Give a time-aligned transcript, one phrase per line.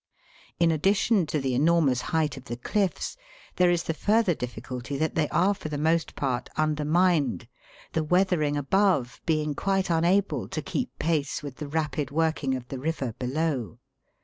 [0.59, 3.17] In addition to the enormous height of the cliffs,
[3.57, 7.47] there is the further difficulty that they are for the most part undermined,
[7.93, 12.79] the weathering above being quite unable to keep pace with the rapid working of the
[12.79, 13.77] river below.